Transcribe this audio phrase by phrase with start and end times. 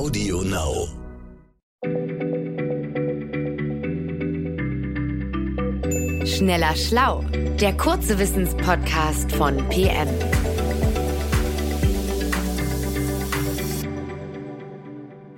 [0.00, 0.88] Audio Now.
[6.24, 7.22] Schneller Schlau,
[7.60, 10.08] der kurze Wissenspodcast von PM.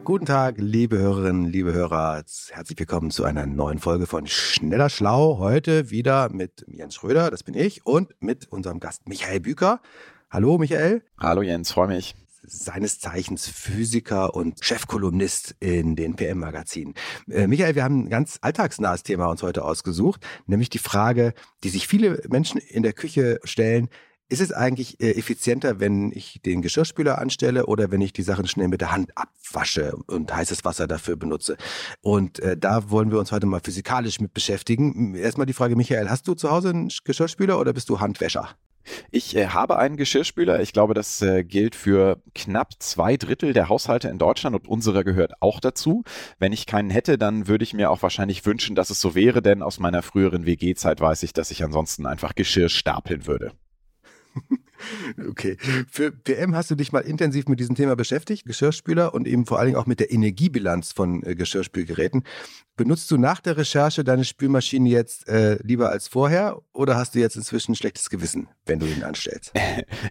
[0.04, 2.22] Guten Tag, liebe Hörerinnen, liebe Hörer.
[2.50, 5.38] Herzlich willkommen zu einer neuen Folge von Schneller Schlau.
[5.38, 9.80] Heute wieder mit Jens Schröder, das bin ich, und mit unserem Gast Michael Büker.
[10.30, 11.02] Hallo, Michael.
[11.18, 16.94] Hallo, Jens, freue mich seines Zeichens Physiker und Chefkolumnist in den PM-Magazinen.
[17.30, 21.68] Äh, Michael, wir haben ein ganz alltagsnahes Thema uns heute ausgesucht, nämlich die Frage, die
[21.68, 23.88] sich viele Menschen in der Küche stellen,
[24.32, 28.48] ist es eigentlich äh, effizienter, wenn ich den Geschirrspüler anstelle oder wenn ich die Sachen
[28.48, 31.58] schnell mit der Hand abwasche und heißes Wasser dafür benutze?
[32.00, 35.14] Und äh, da wollen wir uns heute mal physikalisch mit beschäftigen.
[35.14, 38.56] Erstmal die Frage, Michael, hast du zu Hause einen Geschirrspüler oder bist du Handwäscher?
[39.10, 40.60] Ich äh, habe einen Geschirrspüler.
[40.60, 45.04] Ich glaube, das äh, gilt für knapp zwei Drittel der Haushalte in Deutschland und unserer
[45.04, 46.04] gehört auch dazu.
[46.38, 49.42] Wenn ich keinen hätte, dann würde ich mir auch wahrscheinlich wünschen, dass es so wäre,
[49.42, 53.52] denn aus meiner früheren WG-Zeit weiß ich, dass ich ansonsten einfach Geschirr stapeln würde.
[55.28, 55.56] Okay.
[55.90, 59.58] Für PM hast du dich mal intensiv mit diesem Thema beschäftigt, Geschirrspüler und eben vor
[59.58, 62.24] allen Dingen auch mit der Energiebilanz von äh, Geschirrspülgeräten.
[62.74, 67.18] Benutzt du nach der Recherche deine Spülmaschine jetzt äh, lieber als vorher oder hast du
[67.18, 69.52] jetzt inzwischen ein schlechtes Gewissen, wenn du ihn anstellst?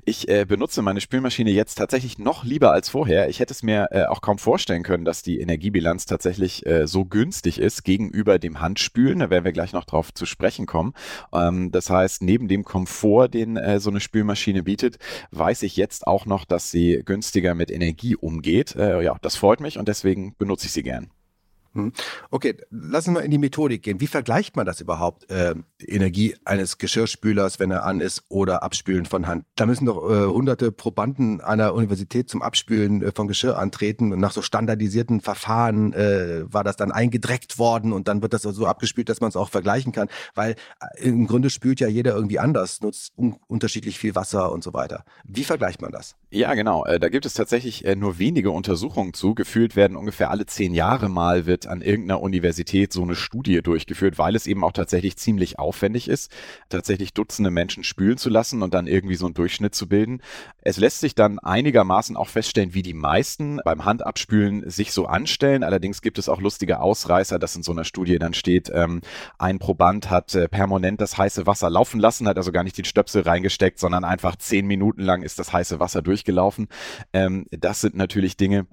[0.06, 3.30] Ich äh, benutze meine Spülmaschine jetzt tatsächlich noch lieber als vorher.
[3.30, 7.06] Ich hätte es mir äh, auch kaum vorstellen können, dass die Energiebilanz tatsächlich äh, so
[7.06, 9.20] günstig ist gegenüber dem Handspülen.
[9.20, 10.94] Da werden wir gleich noch drauf zu sprechen kommen.
[11.34, 14.98] Ähm, das heißt, neben dem Komfort, den äh, so eine Spülmaschine Maschine bietet,
[15.32, 18.76] weiß ich jetzt auch noch, dass sie günstiger mit Energie umgeht.
[18.76, 21.12] Äh, ja, das freut mich und deswegen benutze ich sie gern.
[21.74, 21.94] Hm.
[22.32, 24.02] Okay, lass uns mal in die Methodik gehen.
[24.02, 25.30] Wie vergleicht man das überhaupt?
[25.32, 29.46] Äh, Energie eines Geschirrspülers, wenn er an ist, oder Abspülen von Hand.
[29.56, 34.12] Da müssen doch äh, hunderte Probanden einer Universität zum Abspülen äh, von Geschirr antreten.
[34.12, 38.42] Und nach so standardisierten Verfahren äh, war das dann eingedreckt worden und dann wird das
[38.42, 40.10] so abgespült, dass man es auch vergleichen kann.
[40.36, 40.56] Weil
[40.98, 44.74] äh, im Grunde spült ja jeder irgendwie anders, nutzt un unterschiedlich viel Wasser und so
[44.74, 45.06] weiter.
[45.24, 46.16] Wie vergleicht man das?
[46.34, 46.86] Ja, genau.
[46.86, 49.36] Äh, da gibt es tatsächlich nur wenige Untersuchungen zu.
[49.36, 54.18] Gefühlt werden ungefähr alle zehn Jahre mal wird an irgendeiner Universität so eine Studie durchgeführt,
[54.18, 56.32] weil es eben auch tatsächlich ziemlich aufwendig ist,
[56.70, 60.22] tatsächlich Dutzende Menschen spülen zu lassen und dann irgendwie so einen Durchschnitt zu bilden.
[60.62, 65.64] Es lässt sich dann einigermaßen auch feststellen, wie die meisten beim Handabspülen sich so anstellen.
[65.64, 69.02] Allerdings gibt es auch lustige Ausreißer, dass in so einer Studie dann steht, ähm,
[69.38, 72.86] ein Proband hat äh, permanent das heiße Wasser laufen lassen, hat also gar nicht den
[72.86, 76.68] Stöpsel reingesteckt, sondern einfach zehn Minuten lang ist das heiße Wasser durchgelaufen.
[77.14, 78.68] Ähm, das sind natürlich Dinge,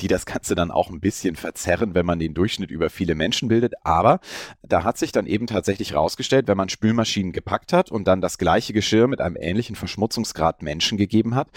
[0.00, 3.48] die das Ganze dann auch ein bisschen verzerren, wenn man den Durchschnitt über viele Menschen
[3.48, 3.74] bildet.
[3.84, 4.20] Aber
[4.62, 8.38] da hat sich dann eben tatsächlich rausgestellt, wenn man Spülmaschinen gepackt hat und dann das
[8.38, 11.48] gleiche Geschirr mit einem ähnlichen Verschmutzungsgrad Menschen gegeben hat,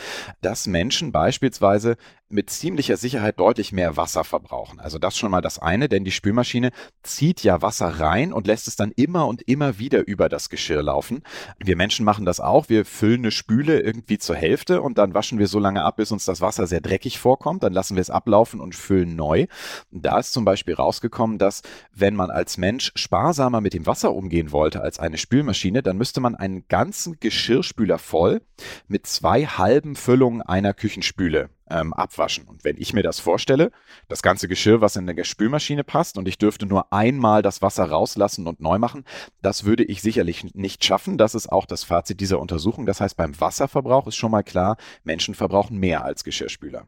[0.41, 1.97] dass Menschen beispielsweise
[2.29, 4.79] mit ziemlicher Sicherheit deutlich mehr Wasser verbrauchen.
[4.79, 8.67] Also das schon mal das eine, denn die Spülmaschine zieht ja Wasser rein und lässt
[8.67, 11.23] es dann immer und immer wieder über das Geschirr laufen.
[11.57, 12.69] Wir Menschen machen das auch.
[12.69, 16.11] Wir füllen eine Spüle irgendwie zur Hälfte und dann waschen wir so lange ab, bis
[16.11, 17.63] uns das Wasser sehr dreckig vorkommt.
[17.63, 19.47] Dann lassen wir es ablaufen und füllen neu.
[19.91, 21.61] Da ist zum Beispiel rausgekommen, dass
[21.93, 26.19] wenn man als Mensch sparsamer mit dem Wasser umgehen wollte als eine Spülmaschine, dann müsste
[26.19, 28.41] man einen ganzen Geschirrspüler voll
[28.89, 32.45] mit zwei halben Füllungen einer Küchenspüle ähm, abwaschen.
[32.47, 33.71] Und wenn ich mir das vorstelle,
[34.07, 37.85] das ganze Geschirr, was in der Spülmaschine passt und ich dürfte nur einmal das Wasser
[37.85, 39.05] rauslassen und neu machen,
[39.41, 41.17] das würde ich sicherlich nicht schaffen.
[41.17, 42.85] Das ist auch das Fazit dieser Untersuchung.
[42.85, 46.87] Das heißt, beim Wasserverbrauch ist schon mal klar, Menschen verbrauchen mehr als Geschirrspüler.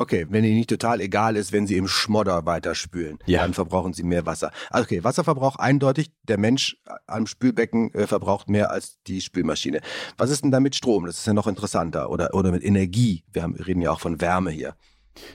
[0.00, 3.42] Okay, wenn Ihnen nicht total egal ist, wenn Sie im Schmodder weiterspülen, ja.
[3.42, 4.50] dann verbrauchen Sie mehr Wasser.
[4.70, 6.10] Also okay, Wasserverbrauch eindeutig.
[6.22, 9.82] Der Mensch am Spülbecken äh, verbraucht mehr als die Spülmaschine.
[10.16, 11.04] Was ist denn da mit Strom?
[11.04, 12.08] Das ist ja noch interessanter.
[12.08, 13.24] Oder, oder mit Energie.
[13.30, 14.74] Wir, haben, reden ja auch von Wärme hier.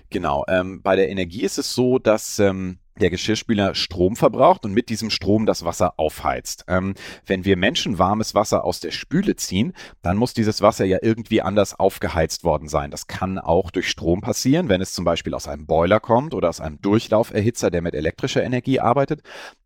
[0.09, 0.43] Genau.
[0.47, 4.89] Ähm, bei der Energie ist es so, dass ähm, der Geschirrspüler Strom verbraucht und mit
[4.89, 6.65] diesem Strom das Wasser aufheizt.
[6.67, 6.95] Ähm,
[7.25, 11.41] wenn wir Menschen warmes Wasser aus der Spüle ziehen, dann muss dieses Wasser ja irgendwie
[11.41, 12.91] anders aufgeheizt worden sein.
[12.91, 16.49] Das kann auch durch Strom passieren, wenn es zum Beispiel aus einem Boiler kommt oder
[16.49, 19.21] aus einem Durchlauferhitzer, der mit elektrischer Energie arbeitet.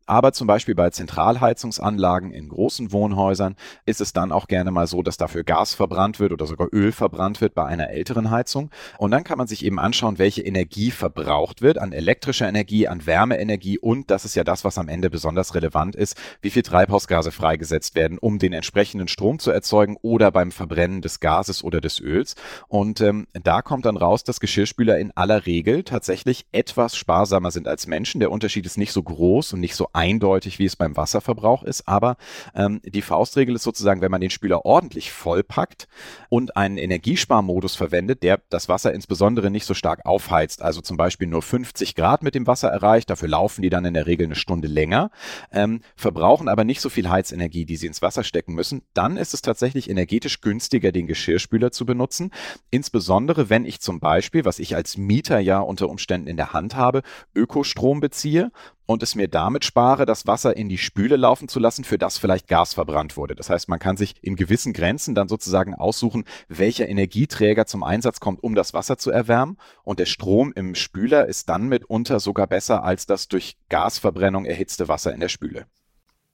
[0.10, 5.04] Aber zum Beispiel bei Zentralheizungsanlagen in großen Wohnhäusern ist es dann auch gerne mal so,
[5.04, 8.72] dass dafür Gas verbrannt wird oder sogar Öl verbrannt wird bei einer älteren Heizung.
[8.98, 13.06] Und dann kann man sich eben anschauen, welche Energie verbraucht wird an elektrischer Energie, an
[13.06, 17.32] Wärmeenergie und das ist ja das, was am Ende besonders relevant ist, wie viel Treibhausgase
[17.32, 22.00] freigesetzt werden, um den entsprechenden Strom zu erzeugen oder beim Verbrennen des Gases oder des
[22.00, 22.34] Öls.
[22.68, 27.68] Und ähm, da kommt dann raus, dass Geschirrspüler in aller Regel tatsächlich etwas sparsamer sind
[27.68, 28.20] als Menschen.
[28.20, 31.86] Der Unterschied ist nicht so groß und nicht so eindeutig, wie es beim Wasserverbrauch ist.
[31.86, 32.16] Aber
[32.56, 35.90] ähm, die Faustregel ist sozusagen, wenn man den Spüler ordentlich vollpackt
[36.30, 41.28] und einen Energiesparmodus verwendet, der das Wasser insbesondere nicht so stark aufheizt, also zum Beispiel
[41.28, 44.36] nur 50 Grad mit dem Wasser erreicht, dafür laufen die dann in der Regel eine
[44.36, 45.12] Stunde länger,
[45.52, 49.34] ähm, verbrauchen aber nicht so viel Heizenergie, die sie ins Wasser stecken müssen, dann ist
[49.34, 52.32] es tatsächlich energetisch günstiger, den Geschirrspüler zu benutzen.
[52.70, 56.78] Insbesondere, wenn ich zum Beispiel, was ich als Mieter ja unter Umständen in der Hand
[56.78, 57.02] habe,
[57.36, 58.50] Ökostrom beziehe
[58.90, 62.18] und es mir damit spare, das Wasser in die Spüle laufen zu lassen, für das
[62.18, 63.36] vielleicht Gas verbrannt wurde.
[63.36, 68.20] Das heißt, man kann sich in gewissen Grenzen dann sozusagen aussuchen, welcher Energieträger zum Einsatz
[68.20, 69.58] kommt, um das Wasser zu erwärmen.
[69.84, 74.88] Und der Strom im Spüler ist dann mitunter sogar besser als das durch Gasverbrennung erhitzte
[74.88, 75.68] Wasser in der Spüle.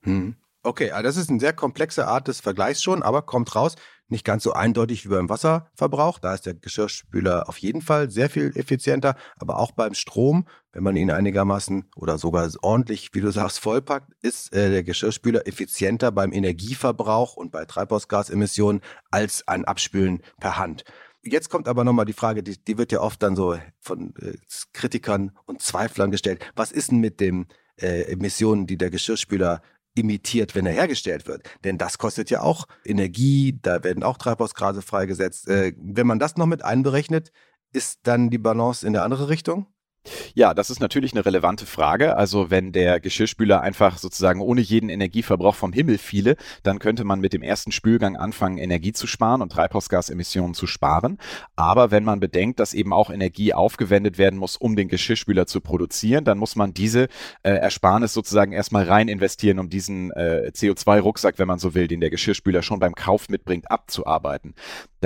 [0.04, 0.36] Hm.
[0.66, 3.76] Okay, also das ist eine sehr komplexe Art des Vergleichs schon, aber kommt raus,
[4.08, 6.18] nicht ganz so eindeutig wie beim Wasserverbrauch.
[6.18, 10.82] Da ist der Geschirrspüler auf jeden Fall sehr viel effizienter, aber auch beim Strom, wenn
[10.82, 16.10] man ihn einigermaßen oder sogar ordentlich, wie du sagst, vollpackt, ist äh, der Geschirrspüler effizienter
[16.10, 18.82] beim Energieverbrauch und bei Treibhausgasemissionen
[19.12, 20.82] als ein Abspülen per Hand.
[21.22, 24.32] Jetzt kommt aber nochmal die Frage, die, die wird ja oft dann so von äh,
[24.72, 26.44] Kritikern und Zweiflern gestellt.
[26.56, 27.46] Was ist denn mit den
[27.80, 29.62] äh, Emissionen, die der Geschirrspüler
[29.96, 31.42] imitiert, wenn er hergestellt wird.
[31.64, 35.48] Denn das kostet ja auch Energie, da werden auch Treibhausgase freigesetzt.
[35.48, 37.32] Äh, wenn man das noch mit einberechnet,
[37.72, 39.66] ist dann die Balance in der andere Richtung?
[40.34, 42.16] Ja, das ist natürlich eine relevante Frage.
[42.16, 47.20] Also wenn der Geschirrspüler einfach sozusagen ohne jeden Energieverbrauch vom Himmel fiele, dann könnte man
[47.20, 51.18] mit dem ersten Spülgang anfangen, Energie zu sparen und Treibhausgasemissionen zu sparen.
[51.56, 55.60] Aber wenn man bedenkt, dass eben auch Energie aufgewendet werden muss, um den Geschirrspüler zu
[55.60, 57.08] produzieren, dann muss man diese
[57.42, 62.00] äh, Ersparnis sozusagen erstmal rein investieren, um diesen äh, CO2-Rucksack, wenn man so will, den
[62.00, 64.54] der Geschirrspüler schon beim Kauf mitbringt, abzuarbeiten.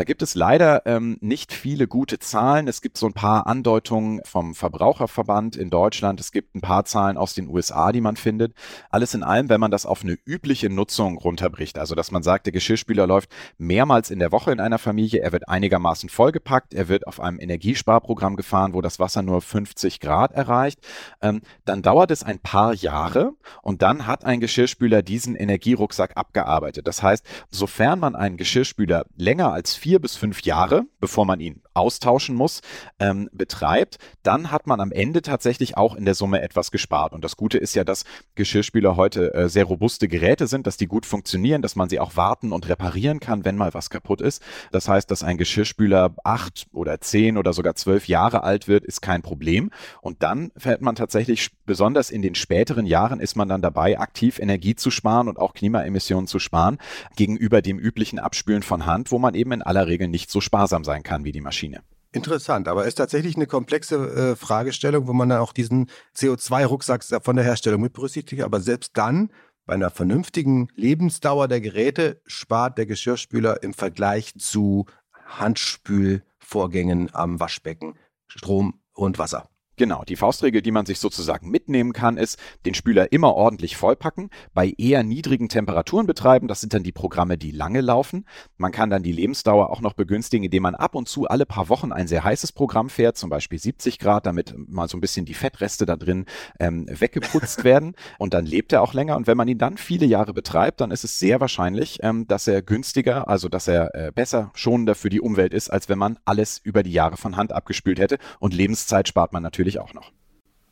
[0.00, 2.68] Da gibt es leider ähm, nicht viele gute Zahlen.
[2.68, 6.20] Es gibt so ein paar Andeutungen vom Verbraucherverband in Deutschland.
[6.20, 8.54] Es gibt ein paar Zahlen aus den USA, die man findet.
[8.88, 12.46] Alles in allem, wenn man das auf eine übliche Nutzung runterbricht, also dass man sagt,
[12.46, 16.88] der Geschirrspüler läuft mehrmals in der Woche in einer Familie, er wird einigermaßen vollgepackt, er
[16.88, 20.80] wird auf einem Energiesparprogramm gefahren, wo das Wasser nur 50 Grad erreicht,
[21.20, 26.86] ähm, dann dauert es ein paar Jahre und dann hat ein Geschirrspüler diesen Energierucksack abgearbeitet.
[26.86, 31.40] Das heißt, sofern man einen Geschirrspüler länger als vier vier bis fünf Jahre, bevor man
[31.40, 32.60] ihn austauschen muss,
[33.00, 37.12] ähm, betreibt, dann hat man am Ende tatsächlich auch in der Summe etwas gespart.
[37.12, 38.04] Und das Gute ist ja, dass
[38.36, 42.14] Geschirrspüler heute äh, sehr robuste Geräte sind, dass die gut funktionieren, dass man sie auch
[42.14, 44.42] warten und reparieren kann, wenn mal was kaputt ist.
[44.70, 49.00] Das heißt, dass ein Geschirrspüler acht oder zehn oder sogar zwölf Jahre alt wird, ist
[49.00, 49.70] kein Problem.
[50.02, 54.38] Und dann fällt man tatsächlich, besonders in den späteren Jahren, ist man dann dabei, aktiv
[54.38, 56.78] Energie zu sparen und auch Klimaemissionen zu sparen,
[57.16, 60.84] gegenüber dem üblichen Abspülen von Hand, wo man eben in aller Regel nicht so sparsam
[60.84, 61.82] sein kann wie die Maschine.
[62.12, 67.36] Interessant, aber ist tatsächlich eine komplexe äh, Fragestellung, wo man dann auch diesen CO2-Rucksack von
[67.36, 68.42] der Herstellung mit berücksichtigt.
[68.42, 69.30] Aber selbst dann,
[69.64, 74.86] bei einer vernünftigen Lebensdauer der Geräte, spart der Geschirrspüler im Vergleich zu
[75.24, 77.94] Handspülvorgängen am Waschbecken
[78.26, 79.48] Strom und Wasser.
[79.80, 84.28] Genau, die Faustregel, die man sich sozusagen mitnehmen kann, ist, den Spüler immer ordentlich vollpacken,
[84.52, 88.26] bei eher niedrigen Temperaturen betreiben, das sind dann die Programme, die lange laufen.
[88.58, 91.70] Man kann dann die Lebensdauer auch noch begünstigen, indem man ab und zu alle paar
[91.70, 95.24] Wochen ein sehr heißes Programm fährt, zum Beispiel 70 Grad, damit mal so ein bisschen
[95.24, 96.26] die Fettreste da drin
[96.58, 97.94] ähm, weggeputzt werden.
[98.18, 99.16] Und dann lebt er auch länger.
[99.16, 102.46] Und wenn man ihn dann viele Jahre betreibt, dann ist es sehr wahrscheinlich, ähm, dass
[102.46, 106.18] er günstiger, also dass er äh, besser schonender für die Umwelt ist, als wenn man
[106.26, 108.18] alles über die Jahre von Hand abgespült hätte.
[108.40, 110.12] Und Lebenszeit spart man natürlich natürlich auch noch.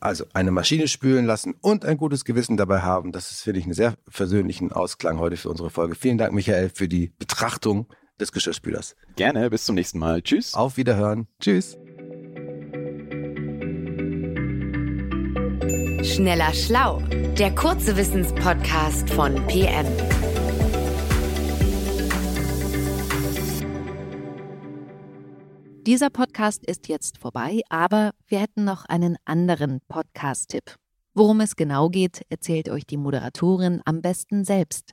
[0.00, 3.10] Also eine Maschine spülen lassen und ein gutes Gewissen dabei haben.
[3.10, 5.96] Das ist, finde ich, einen sehr versöhnlichen Ausklang heute für unsere Folge.
[5.96, 7.88] Vielen Dank, Michael, für die Betrachtung
[8.20, 8.94] des Geschirrspülers.
[9.16, 10.22] Gerne, bis zum nächsten Mal.
[10.22, 10.54] Tschüss.
[10.54, 11.26] Auf Wiederhören.
[11.40, 11.76] Tschüss.
[16.04, 17.00] Schneller Schlau,
[17.36, 19.86] der kurze Wissenspodcast von PM.
[25.88, 30.76] Dieser Podcast ist jetzt vorbei, aber wir hätten noch einen anderen Podcast-Tipp.
[31.14, 34.92] Worum es genau geht, erzählt euch die Moderatorin am besten selbst.